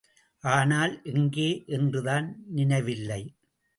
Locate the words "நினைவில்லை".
2.47-3.21